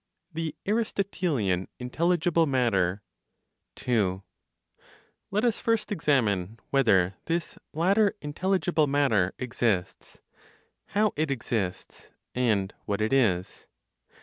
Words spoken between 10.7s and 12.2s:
how it exists,